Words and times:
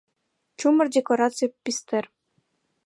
Чумыр 0.59 0.87
декораций 0.95 1.49
пистер. 1.63 2.05